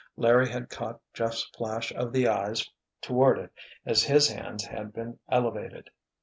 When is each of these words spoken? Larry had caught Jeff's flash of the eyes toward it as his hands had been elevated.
Larry 0.17 0.49
had 0.49 0.71
caught 0.71 0.99
Jeff's 1.13 1.43
flash 1.55 1.93
of 1.93 2.11
the 2.11 2.27
eyes 2.27 2.67
toward 3.03 3.37
it 3.37 3.51
as 3.85 4.01
his 4.05 4.29
hands 4.31 4.65
had 4.65 4.93
been 4.93 5.19
elevated. 5.29 5.91